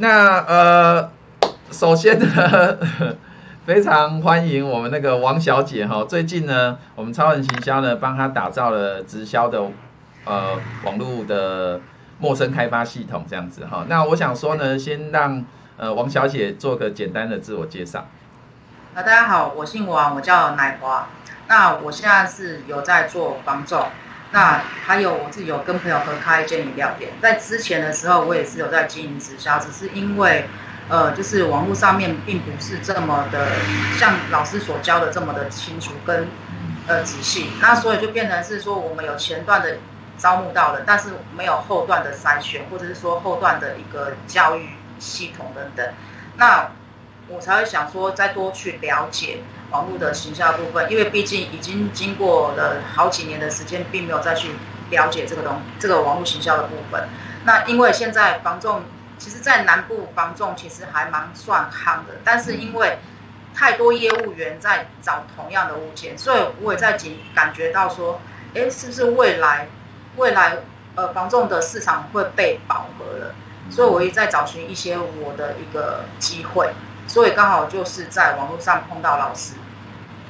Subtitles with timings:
[0.00, 1.10] 那呃，
[1.70, 2.78] 首先呢，
[3.66, 6.04] 非常欢迎我们那个王小姐哈。
[6.04, 9.62] 最近呢，我们超人行销呢，帮她打造了直销的
[10.24, 11.82] 呃网络的
[12.18, 13.84] 陌生开发系统这样子哈。
[13.88, 15.44] 那我想说呢，先让
[15.76, 18.06] 呃王小姐做个简单的自我介绍。
[18.94, 21.08] 啊，大家好，我姓王，我叫奶华。
[21.46, 23.84] 那我现在是有在做房仲。
[24.32, 30.48] 那还有我自己有跟朋友合开一间饮料店，在之前的时候我也是有在经营直销，只是因为，
[30.88, 33.48] 呃，就是网络上面并不是这么的
[33.98, 36.28] 像老师所教的这么的清楚跟
[36.86, 39.78] 呃仔细，那所以就变成是说我们有前段的
[40.16, 44.68] 招募到了，但是没有后段的筛选，或者是说后段的一个教育
[44.98, 45.92] 系统等等，
[46.36, 46.70] 那
[47.32, 49.38] 我才会想说再多去了解。
[49.70, 54.50] 网络的行销部分，因为毕竟已经经过了好几年的时间，并没有再去
[54.90, 57.08] 了解这个东这个网络行销的部分。
[57.44, 58.82] 那因为现在房仲，
[59.16, 62.98] 其实，在南部房仲其实还蛮算夯的，但是因为
[63.54, 68.20] 太多业务员在找同样的物件，所以我也在感感觉到说，
[68.56, 69.68] 哎，是不是未来
[70.16, 70.56] 未来
[70.96, 73.32] 呃房仲的市场会被饱和了？
[73.70, 76.70] 所以我也在找寻一些我的一个机会。
[77.10, 79.54] 所以刚好就是在网络上碰到老师，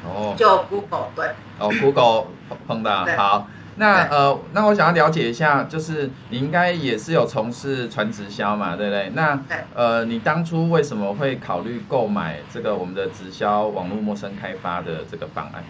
[0.03, 1.27] 哦，就 Google 对，
[1.59, 2.29] 哦 Google
[2.67, 9.11] 碰到好，那呃那我想要了解一下，就是你应该也是有从事传直销嘛，对不对？
[9.11, 9.39] 那
[9.75, 15.63] 呃你当初为什么会考虑购买这个我们的直销网络陌生开发的这个方案？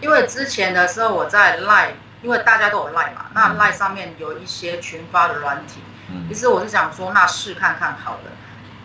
[0.00, 5.80] 因为之前的时候我在 Line，因为大家都有 Line 嘛，那 Line 上面有一些群发的软体，
[6.12, 8.30] 嗯，其实我是想说那试看看好了。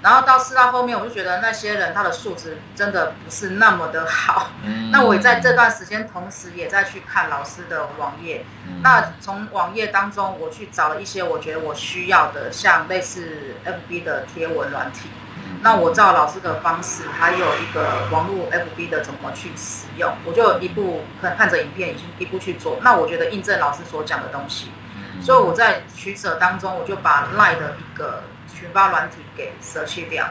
[0.01, 4.51] 然后到试到后面，我就觉得那些人他的素质真的不是那么的好。
[4.63, 4.91] 嗯。
[4.91, 8.45] 那我也在这段时间，同时也在去看老师的网页。
[8.67, 8.81] 嗯。
[8.83, 15.09] 那从网页当中，我去找了一些我觉得我需要的，像类似 FB 的贴文软体。
[15.35, 15.59] 嗯。
[15.63, 22.77] 那我照老师的方式，还有一个网络 FB 的怎么去使用，我就一步看看着影片，已经一步去做。
[22.83, 24.71] 那我觉得印证老师所讲的东西。
[25.17, 25.21] 嗯。
[25.23, 28.23] 所以我在取舍当中，我就把 LINE 的一个。
[28.59, 30.27] 群发软体给舍弃掉，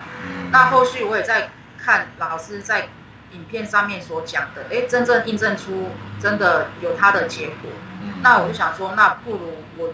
[0.50, 1.48] 那后续我也在
[1.78, 2.88] 看老师在
[3.30, 7.70] 影片上面所讲的，哎，真正印证出真的有他的结果。
[8.22, 9.92] 那我就想说，那不如我，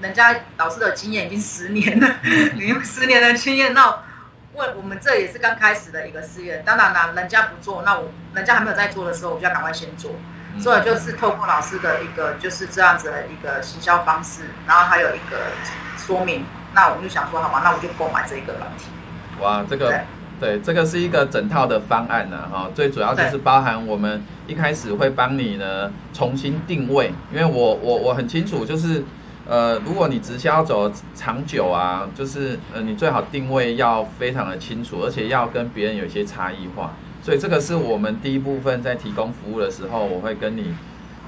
[0.00, 2.16] 人家老师的经验已经十年了，
[2.58, 4.02] 你用十年的经验，那
[4.54, 6.64] 问我们这也是刚开始的一个试验。
[6.64, 10.10] 当然啦，人家不做，那我人家还没有在做的时候，我就要赶快先做。
[10.60, 15.36] 所以就是透过老师的一个就是这样子的一个行销方式，然后还有一个
[15.96, 16.44] 说明。
[16.74, 18.84] 那我们就想说，好吧，那我就购买这个软体。
[19.40, 20.00] 哇，这个对，
[20.38, 29.02] 对，这个是一个整套的方案呢，哈，最主要就是包含我们一开始会帮你呢重新定位，因为我我我很清楚，就是
[29.46, 36.92] 呃，如果你直销走长久啊，就是呃，你最好定位要非常的清楚，而且要跟别人有一些差异化，
[37.28, 40.72] 所以这个是我们第一部分在提供服务的时候，我会跟你。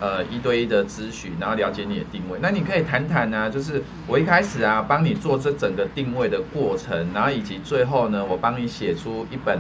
[0.00, 2.38] 呃，一对一的咨询，然后了解你的定位。
[2.41, 9.59] 那你可以谈谈呢，就是我一开始啊，帮你做这整个定位的过程，然后以及最后呢，我帮你写出一本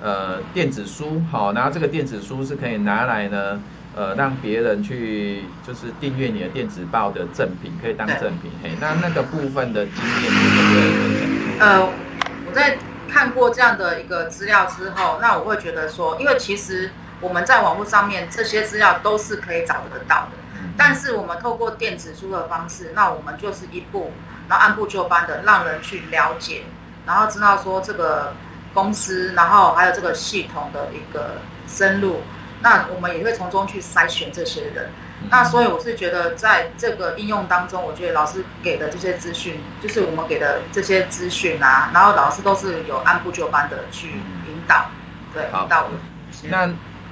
[0.00, 3.60] 呃电子书，好，然后这个电子书是可以拿来呢，
[3.94, 8.50] 呃，让别人去就是订阅你的电子报的赠品，可以当赠品。
[8.62, 11.60] 嘿，那那个部分的经验对不对？
[11.60, 11.86] 呃，
[12.46, 12.78] 我在
[13.12, 16.90] 看过这样的一个资料之后，那我会觉得说，因为其实。
[17.22, 20.32] 我们在网络上面这些资料都是可以找得到的，
[20.76, 24.10] 但是我们透过电子书的方式，那我们就是一步，
[24.48, 26.64] 然后按部就班的让人去了解，
[27.06, 28.34] 然后知道说这个
[28.74, 31.36] 公司，然后还有这个系统的一个
[31.68, 32.22] 深入，
[32.60, 34.90] 那我们也会从中去筛选这些人。
[35.30, 44.86] 那所以我是觉得在这个应用当中，我觉得老师给的这些资讯，就是我们给的这些资讯啊，然后老师都是有按部就班的去引导，
[45.32, 45.90] 对，引导我。
[46.48, 46.70] 那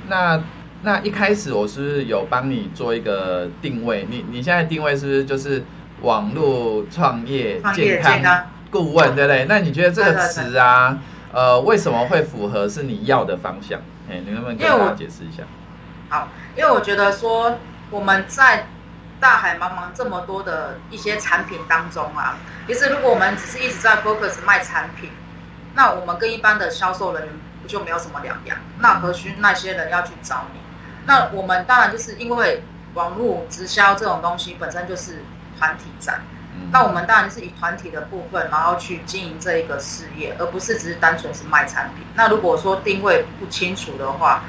[0.08, 0.42] 那
[0.82, 4.06] 那一开始我是不是有帮你做一个定位？
[4.10, 5.64] 你你现在定位是不是就是
[6.02, 9.46] 网络创业健康顾问，对不对？
[9.48, 10.98] 那你觉得这个词啊，
[11.32, 13.80] 呃，为什么会符合是你要的方向？
[14.10, 15.42] 哎，你能不能给我解释一下？
[16.08, 17.56] 好，因为我觉得说
[17.90, 18.66] 我们在
[19.20, 25.10] 大海茫茫这么多的一些产品当中啊，其实如果我们只是一直在 focus 卖产品，
[25.74, 27.34] 那我们跟一般的销售人员。
[27.68, 30.58] 就没有什么两样，那何须那些人要去找你？
[31.06, 32.64] 那我们当然就是因为
[32.94, 35.22] 网络直销这种东西本身就是
[35.56, 36.20] 团体战，
[36.72, 42.04] 那我们当然是以团体的部分，然后去经营这一个事业，而不是只是单纯是卖产品。
[42.16, 44.42] 那如果说定位不清楚的话，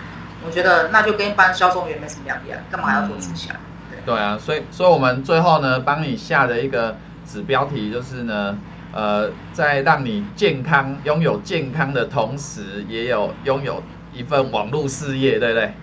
[0.45, 3.53] 我觉得那就跟一般销售员没什么两样，干嘛要做直销？
[3.89, 8.57] 对，对啊，所以所以我们最后呢，帮你下的一个指标题就是呢。
[8.93, 15.73] 呃，在让你健康拥有健康的同时，也有拥有一份网络事业，对不对？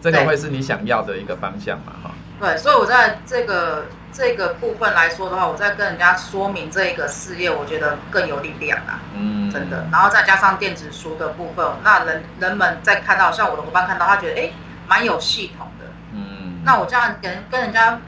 [0.00, 1.92] 这个会是你想要的一个方向嘛？
[2.02, 2.10] 哈。
[2.40, 3.84] 对，所以我在这个
[4.16, 9.00] 这个部分来说的话，我在跟人家说明这个事业，我觉得更有力量啊。
[9.14, 9.50] 嗯。
[9.50, 14.50] 真的，然后再加上电子书的部分，那人人们在看到，像我的伙伴看到，他觉得哎，
[14.88, 15.84] 蛮有系统的。
[16.12, 16.62] 嗯。
[16.64, 17.98] 那我这样跟跟人家。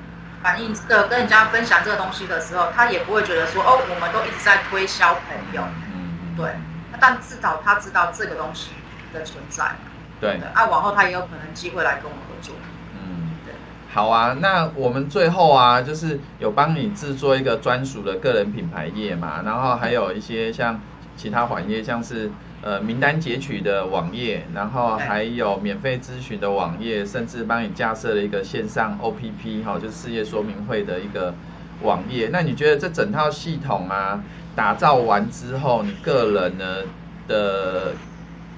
[0.41, 6.49] 反映这个跟人家分享这个东西的时候，他也不会觉得说哦，我们都一直在推销朋友，嗯，对。
[7.01, 8.71] 但至少他知道这个东西
[9.13, 9.65] 的存在，
[10.21, 10.41] 对。
[10.55, 12.55] 啊，往后他也有可能机会来跟我们合作。
[13.89, 20.81] 好啊，那我们最后啊，就是有帮你制作一个专属的个人品牌页嘛，然后还有一些像
[21.17, 22.31] 其他环页，像是。
[22.61, 31.33] 呃，名单截取的网页，然后还有免费咨询的网页，甚至帮你架设了一个线上 OPP 哈，就是事业说明会的一个
[31.83, 32.31] 网页。
[32.33, 34.21] 那你觉得这整套系统啊，
[34.57, 36.79] 打造完之后，你个人呢
[37.29, 37.93] 的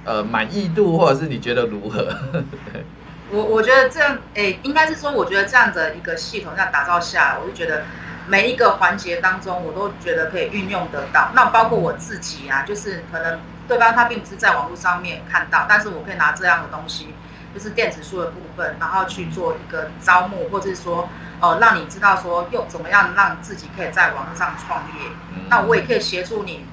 [0.07, 2.09] 呃满意度，或者是你觉得如何？
[3.31, 7.85] 我我觉得这样，哎，应该是说，我觉得这样的一个系统这样打造下来，我就觉得
[8.27, 11.31] 每一个环节当中，我都觉得可以运用得到。
[11.35, 13.41] 那包括我自己啊，就是可能。
[13.69, 17.15] 对方他并不是在网络上面看到，但是我可以拿这样的东西，
[17.55, 21.09] 就是电子书的部分，然后去做一个招募，或者是说，
[21.41, 25.09] 哦、呃，让你知道说用怎么样让自己可以在网上创业。
[25.37, 26.67] 嗯、那我也可以协助你，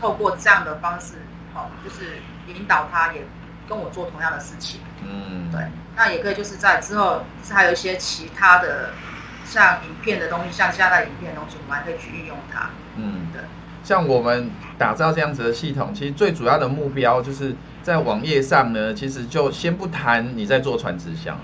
[0.00, 1.14] 透过这样的方式，
[1.56, 3.26] 哦，就是引导他也
[3.68, 4.80] 跟我做同样的事情。
[5.02, 5.60] 嗯，对。
[5.96, 8.90] 那也可以就是在之后，是还有一些其他的
[9.44, 12.70] 像影片的东西，像现在影片的东西，我们还可以去运用它。
[12.96, 13.40] 嗯，对。
[13.82, 21.38] 像我们打造这样子的系统，其实最主要的目标就是在网页上呢，其实就先不谈你在做传纸箱，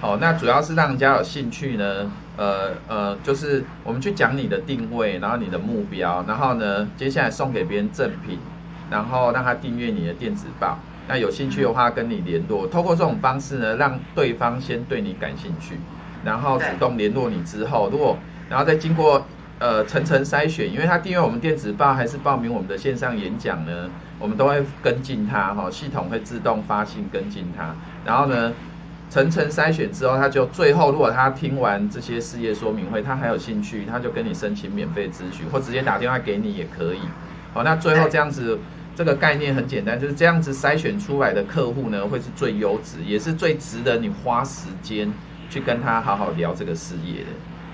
[0.00, 8.38] 好，那主要是让人家有兴趣呢，呃呃，就是我们去讲你的定位，然后你的目标，然后呢，接下来送给别人赠品，
[8.90, 15.76] 然后让他订阅你的电子报，那有兴趣的话跟你联络，透过这种方式呢，让对方先对你感兴趣，
[16.24, 18.16] 然后主动联络你之后，如果
[18.48, 19.24] 然后再经过。
[19.60, 23.90] 呃，层层筛选，因为他订阅我们电子报还是报名我们的线上演讲呢，
[24.20, 27.74] 我们都会跟进他哈，系统会自动发信跟进他。
[28.04, 28.52] 然后呢，
[29.10, 37.00] 层层筛选之后，他就最后如果他听完这些事业说明会，他还有兴趣，他就跟你申请免费咨询，或直接打电话给你也可以。
[37.52, 38.60] 好，那最后这样子，
[38.98, 45.12] 这个概念很简单，就是这样子筛选出来的客户呢，会是最优质，也是最值得你花时间
[45.48, 47.28] 去跟他好好聊这个事业的。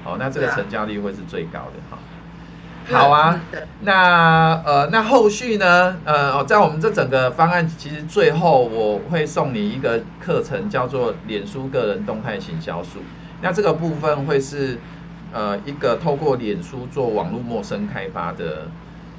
[0.04, 1.98] 哦，那这个成交率会是最高的哈。
[2.92, 3.40] 好啊，
[3.80, 5.96] 那呃，那后续呢？
[6.04, 12.98] 呃，在我们这整个方案，其实最后我会送你一个课程，叫做脸书个人动态行销术。
[13.40, 14.78] 那这个部分会是
[15.32, 18.68] 呃一个透过脸书做网络陌生开发的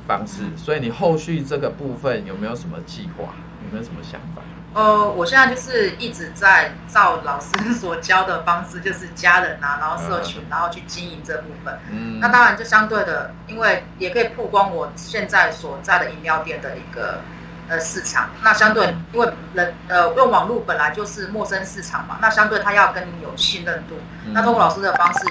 [0.07, 0.43] 方式。
[0.55, 3.33] 所以你后续这个部分有没有什么计划？
[3.65, 4.41] 有没有什么想法？
[4.75, 11.79] 呃，我现在就是一直在照老师所教的方式，就是家人啊，然后社群，然后去经营这部分。
[11.89, 17.21] 嗯，那当然就相对的，因为也可以曝光我现在所在的饮料店的一个
[17.69, 18.29] 呃市场。
[18.43, 23.95] 那相对，因为人呃用网络本来就是陌生市场嘛，那相对他要跟你有信任度。
[24.25, 25.25] 嗯，那通过老师的方式，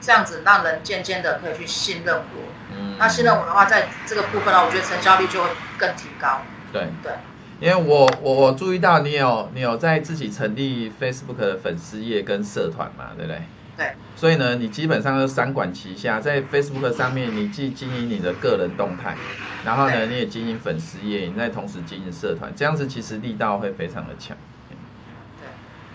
[0.00, 2.67] 这样子让人渐渐的可以去信任我。
[2.98, 6.40] 嗯，那信任我的话，在这个部分呢，我觉得成交率就会更提高。
[6.72, 7.12] 对对。
[7.60, 13.42] 因为我我我注意到你有你有在自己成立 Facebook 的粉丝页跟社团嘛，对不对？
[13.76, 13.92] 对。
[14.14, 19.16] 所以呢，你基本上是三管齐下，在 Facebook 上面，你既经营你的个人动态，
[19.64, 24.36] 然后呢，你也经营粉丝页，你再同时经营社团，这样子其实力道会非常的强。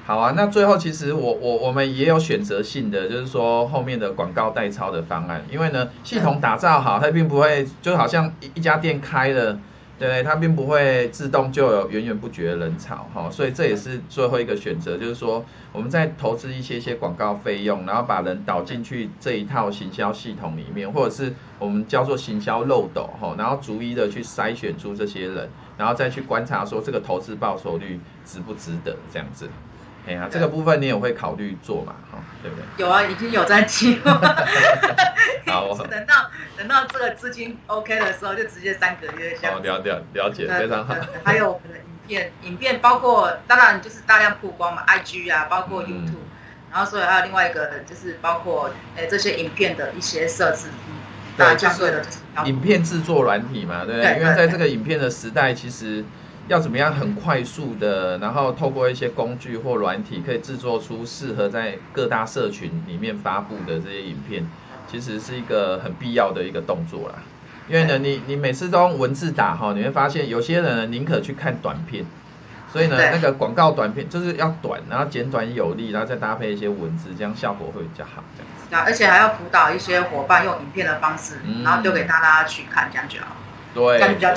[0.06, 9.58] 好啊，那最后其实我我我们也有选择性的，就是说后面的广告代抄的方案，因为呢，系统打造好，它并不会就好像一一家店开了。
[10.00, 29.48] 对，它并不会自动就有源源不绝的人潮哈，所以这也是最后一个选择，就是说我们在投资一些些广告费用，然后把人导进去这一套行销系统里面，或者是我们叫做行销漏斗哈，然后逐一的去筛选出这些人，然后再去观察说这个投资报酬率值不值得这样子。
[30.06, 31.96] 哎呀，这个部分你也会考虑做嘛？
[32.12, 32.64] 哈，对不对？
[32.86, 34.12] 有啊，已经有在计划。
[35.48, 39.58] 好， 等到等到这个资金 OK 的时候，就直接三个月这样。
[39.58, 40.96] 哦，了了了解，非常好。
[41.24, 46.16] 还有我们的影片， 影片包括当然就是大量曝光嘛，IG 啊，包括 YouTube，嗯，
[46.72, 50.68] 然后所以还有另外一个就是包括诶这些影片的一些设置。
[51.38, 52.04] 对，就是
[52.46, 54.14] 影片制作软体嘛，对不对？
[54.16, 56.04] 对，因为在这个影片的时代，其实。
[56.48, 64.46] 要怎么样很快速的，然后透过一些工具或软体，可以制作出适合在各大社群里面发布的这些影片，
[64.88, 67.16] 其实是一个很必要的一个动作啦。
[67.70, 72.06] 因为呢，你你每次都用文字打哈，你会发现有些人呢宁可去看短片，
[72.72, 78.92] 所以呢，那个广告短片就是要短，然后简短有力，然后再搭配一些文字，这样效果会比较好，这样子。
[78.92, 83.28] 而且还要辅导一些伙伴用影片的方式，嗯、然后丢给大家去看，这样就好。
[83.74, 84.34] 对，这样比较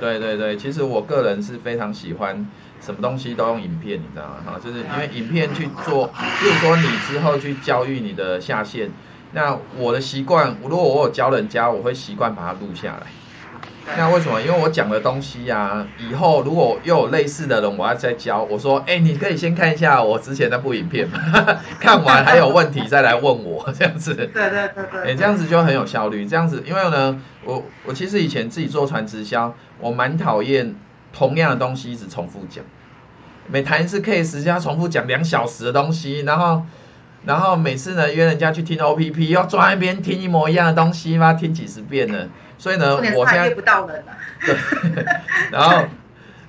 [0.00, 2.46] 对对对，其实我个人是非常喜欢
[2.80, 4.42] 什么东西都用影片，你知道吗？
[4.44, 8.90] 哈，就是因为影片去做，就是说你之后去教育你的下线，
[9.32, 13.06] 那我的习惯，如果我有教人家，我会习惯把它录下来。
[13.96, 14.40] 那为什么？
[14.40, 21.18] 因为我讲的东西呀、啊，以后如果又有类似的人，我要再教，我说，哎，你可以先看一下我之前那部影片嘛，
[21.80, 24.14] 看完还有问题再来问我，这样子。
[24.14, 25.12] 对对对对。
[25.12, 26.26] 哎，这样子就很有效率。
[26.26, 30.74] 这样子，因为呢，我我其实以前自己做传直销，我蛮讨厌
[31.12, 32.64] 同样的东西一直重复讲，
[33.46, 36.62] 每谈一次 case 就要重复讲两小时的东西，然后
[37.24, 41.34] 然后每次呢约人家去听 OPP，要坐在那边听一模一样的东西吗？
[41.34, 42.28] 听几十遍呢？
[42.56, 44.12] 所以呢，我现在不到人了。
[44.40, 45.04] 对，
[45.52, 45.84] 然后，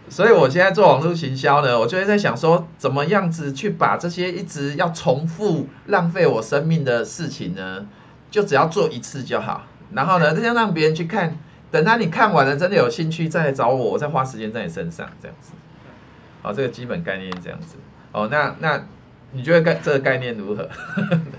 [0.10, 7.86] 所以我现在做网络行销呢，我就会在想说，怎么样子去把这些一直要重复浪费我生命的事情呢，
[8.32, 9.68] 就只要做一次就好。
[9.92, 11.38] 然后呢，这样让别人去看，
[11.70, 15.52] 等他你看完了真的有兴趣再来找我，我再花时间在你身上，这样子。
[16.42, 17.76] 好，这个基本概念是这样子。
[18.14, 18.84] 哦，那那。
[19.32, 20.64] 你觉得概这个概念如何？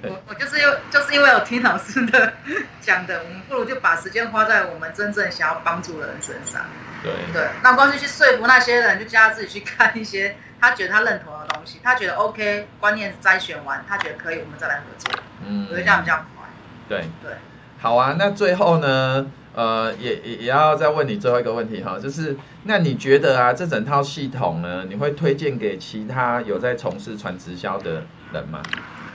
[0.04, 2.32] 我我就是又就是因为有听老师的
[2.80, 6.62] 讲的，我们不如就把时间花在我们真正想要帮助的人身上。
[7.02, 15.12] 对对，那光是去说服那些人，就叫他自己去看一些他觉得他认同的东西，他觉得 OK，观念筛选完，他觉得可以，我们再来合作。
[15.44, 16.46] 嗯，我觉得这样比较快。
[16.88, 17.32] 对对，
[17.80, 19.26] 好啊，那最后呢？
[19.60, 28.62] 呃，也也也要再问你最后一个问题哈，就是那你觉得啊，这整套系统呢，你会推荐给其他有在从事传直销的人吗？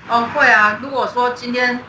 [0.07, 0.79] 哦，会啊。
[0.83, 1.79] 如果说今天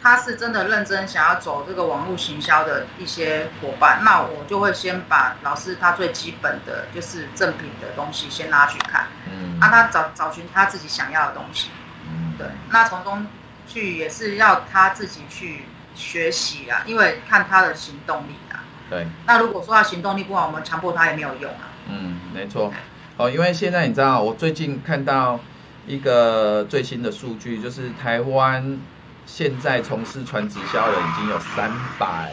[0.00, 11.70] 他是真的认真想要走这个网络行销的一些伙伴，那我就会先把老师他最基本的就是正品的东西先拉去看，嗯，让他找找寻他自己想要的东西，
[12.08, 13.26] 嗯，对，那从中
[13.66, 15.64] 去也是要他自己去。
[15.94, 18.64] 学习啊，因为看他的行动力啊。
[18.90, 19.06] 对。
[19.26, 21.70] 那如果说他行动力不好，我们强迫他也没有用啊。
[21.88, 22.72] 嗯，没错。
[23.16, 25.38] 哦，因为现在你知道，我最近看到
[25.86, 28.78] 一个最新的数据，就是台湾
[29.24, 32.32] 现在从事传直销的已经有三百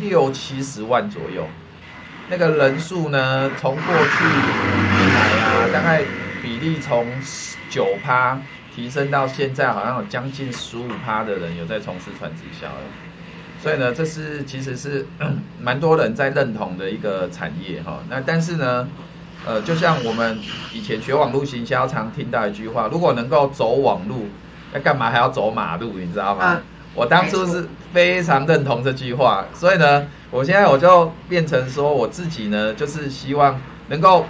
[0.00, 1.46] 六七十万左右。
[2.28, 6.02] 那个人数呢，从过去以来啊，大概
[6.42, 7.06] 比例从
[7.70, 8.38] 九趴。
[8.78, 12.84] 提升到现在，好像有将近十五趴的人有在从事传直销了，
[13.60, 15.04] 所以呢，这是其实是
[15.60, 17.98] 蛮多人在认同的一个产业哈。
[18.08, 18.88] 那但是呢，
[19.44, 20.38] 呃，就像我们
[20.72, 24.28] 以前学网络行销常听到一句话，如果能够走网路，
[24.72, 25.94] 那干嘛还要走马路？
[25.94, 26.60] 你知道吗？
[26.94, 34.24] 我当初是非常认同这句话，所以呢，我现在我就变成说我自己呢，就是希望能够。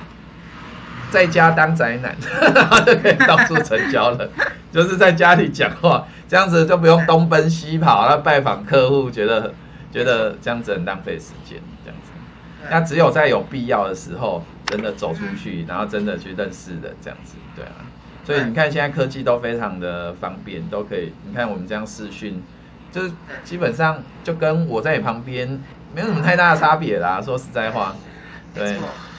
[1.10, 2.16] 在家当宅男，
[2.84, 4.28] 就可以到处成交了。
[4.70, 9.54] 就是在家里讲话，这样子就不用东奔西跑，那拜访客户，觉得
[9.90, 12.10] 觉得这样子很浪费时间，这样子。
[12.70, 17.72] 那只有在有必要的时候，真的走出去，然后真的去认识的这样子，对啊。
[18.24, 21.14] 所以你看现在科技都非常的方便，都可以。
[21.26, 22.42] 你看我们这样视讯，
[22.92, 23.10] 就是
[23.42, 25.48] 基本上就跟我在你旁边
[25.94, 27.22] 没有什么太大的差别啦。
[27.22, 27.96] 说实在话，
[28.54, 28.76] 对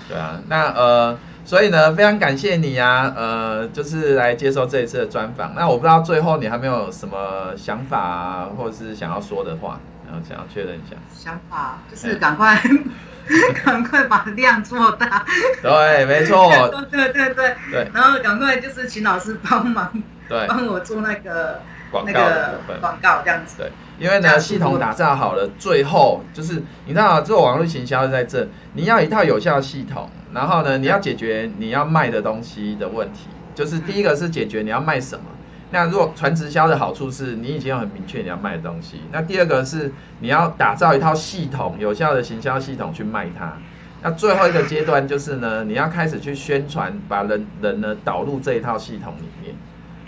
[0.07, 0.39] 对啊。
[0.47, 1.17] 那呃。
[1.45, 5.53] 所以呢，非常感谢你啊，呃，就是来接受这一次的专访。
[5.55, 10.95] 那我不知道最后你还没有什么想法啊，或者是想要说的话，然后想要确认一下。
[11.11, 12.61] 想法就是赶快，
[13.65, 15.25] 赶快把量做大。
[15.61, 16.51] 对，没错。
[16.91, 17.89] 对对对对。
[17.93, 19.91] 然后赶快就是请老师帮忙，
[20.27, 23.55] 对，帮我做那个广告的部分，广告这样子。
[23.57, 30.09] 对，因为呢，系统打造好了，最后就是你知道，做网络行销在这，你要一套有效的系统。
[30.31, 35.25] 然后呢，你要解决你要卖的东西的问题，就是第一个是解决你要卖什么。
[35.71, 39.01] 那如果传直销的好处是你已经有很明确你要卖的东西。
[39.11, 43.53] 那第二个是你要打造一套系统，有效的行销系统去卖它。
[44.01, 49.55] 那最后一个阶段就是呢，你要开始去宣传，把人人呢导入这一套系统里面。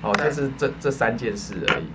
[0.01, 1.85] 哦，就是这这三件事而已。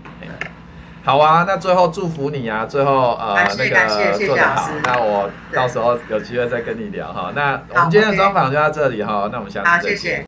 [1.05, 2.67] 好啊，那最后祝福你啊！
[2.67, 7.33] 最后呃那个做得好，那我到时候有机会再跟你聊哈。
[7.33, 10.25] 那我们今天的专访就到这里哈，那我们下次再见。